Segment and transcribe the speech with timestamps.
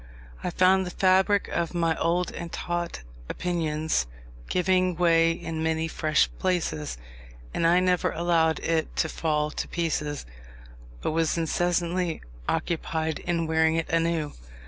[0.43, 4.07] I found the fabric of my old and taught opinions
[4.49, 6.97] giving way in many fresh places,
[7.53, 10.25] and I never allowed it to fall to pieces,
[11.01, 14.33] but was incessantly occupied in weaving it anew.